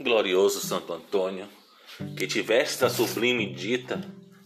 glorioso 0.00 0.60
Santo 0.60 0.92
Antônio, 0.92 1.46
que 2.16 2.26
tiveste 2.26 2.84
a 2.84 2.88
sublime 2.88 3.52
dita 3.52 4.00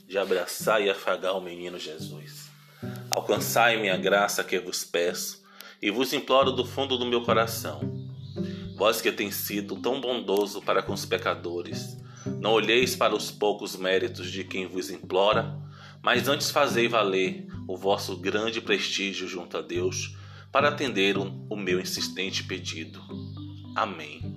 de 0.08 0.18
abraçar 0.18 0.82
e 0.82 0.90
afagar 0.90 1.36
o 1.36 1.40
menino 1.40 1.78
Jesus. 1.78 2.50
Alcançai 3.10 3.80
minha 3.80 3.96
graça 3.96 4.42
que 4.42 4.58
vos 4.58 4.84
peço 4.84 5.42
e 5.80 5.90
vos 5.90 6.12
imploro 6.12 6.50
do 6.50 6.64
fundo 6.64 6.98
do 6.98 7.06
meu 7.06 7.22
coração. 7.22 7.80
Vós 8.76 9.00
que 9.00 9.12
tem 9.12 9.30
sido 9.30 9.76
tão 9.76 10.00
bondoso 10.00 10.60
para 10.60 10.82
com 10.82 10.92
os 10.92 11.06
pecadores, 11.06 11.96
não 12.40 12.52
olheis 12.52 12.96
para 12.96 13.14
os 13.14 13.30
poucos 13.30 13.76
méritos 13.76 14.30
de 14.30 14.44
quem 14.44 14.66
vos 14.66 14.90
implora, 14.90 15.56
mas 16.02 16.26
antes 16.26 16.50
fazei 16.50 16.88
valer 16.88 17.46
o 17.68 17.76
vosso 17.76 18.16
grande 18.16 18.60
prestígio 18.60 19.28
junto 19.28 19.56
a 19.56 19.62
Deus 19.62 20.16
para 20.50 20.68
atender 20.68 21.16
o 21.16 21.56
meu 21.56 21.80
insistente 21.80 22.42
pedido. 22.44 23.00
Amém. 23.76 24.31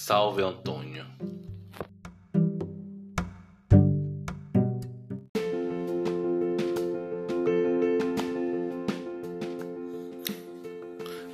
Salve 0.00 0.42
Antônio. 0.42 1.04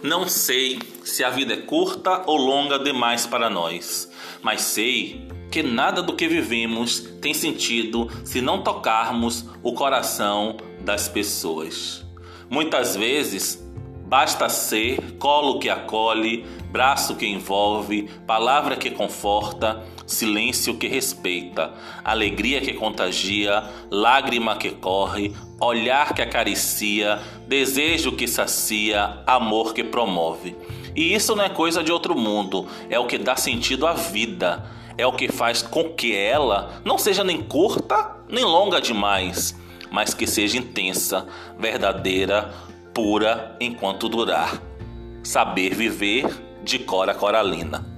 Não 0.02 0.26
sei 0.26 0.78
se 1.04 1.22
a 1.22 1.28
vida 1.28 1.52
é 1.52 1.56
curta 1.58 2.24
ou 2.26 2.38
longa 2.38 2.78
demais 2.78 3.26
para 3.26 3.50
nós, 3.50 4.10
mas 4.42 4.62
sei 4.62 5.28
que 5.52 5.62
nada 5.62 6.02
do 6.02 6.16
que 6.16 6.26
vivemos 6.26 7.00
tem 7.20 7.34
sentido 7.34 8.08
se 8.24 8.40
não 8.40 8.62
tocarmos 8.62 9.44
o 9.62 9.74
coração 9.74 10.56
das 10.80 11.06
pessoas. 11.06 12.02
Muitas 12.48 12.96
vezes 12.96 13.63
basta 14.14 14.48
ser 14.48 15.16
colo 15.18 15.58
que 15.58 15.68
acolhe, 15.68 16.46
braço 16.70 17.16
que 17.16 17.26
envolve, 17.26 18.08
palavra 18.24 18.76
que 18.76 18.88
conforta, 18.88 19.82
silêncio 20.06 20.76
que 20.76 20.86
respeita, 20.86 21.72
alegria 22.04 22.60
que 22.60 22.74
contagia, 22.74 23.68
lágrima 23.90 24.56
que 24.56 24.70
corre, 24.70 25.34
olhar 25.60 26.14
que 26.14 26.22
acaricia, 26.22 27.20
desejo 27.48 28.12
que 28.12 28.28
sacia, 28.28 29.20
amor 29.26 29.74
que 29.74 29.82
promove. 29.82 30.56
E 30.94 31.12
isso 31.12 31.34
não 31.34 31.42
é 31.42 31.48
coisa 31.48 31.82
de 31.82 31.90
outro 31.90 32.16
mundo, 32.16 32.68
é 32.88 32.96
o 32.96 33.08
que 33.08 33.18
dá 33.18 33.34
sentido 33.34 33.84
à 33.84 33.94
vida, 33.94 34.64
é 34.96 35.04
o 35.04 35.12
que 35.12 35.26
faz 35.26 35.60
com 35.60 35.92
que 35.92 36.14
ela 36.14 36.80
não 36.84 36.98
seja 36.98 37.24
nem 37.24 37.42
curta 37.42 38.14
nem 38.28 38.44
longa 38.44 38.80
demais, 38.80 39.58
mas 39.90 40.14
que 40.14 40.24
seja 40.24 40.56
intensa, 40.56 41.26
verdadeira, 41.58 42.54
pura 42.94 43.56
enquanto 43.58 44.08
durar. 44.08 44.62
Saber 45.24 45.74
viver 45.74 46.26
de 46.62 46.78
Cora 46.78 47.12
Coralina. 47.12 47.93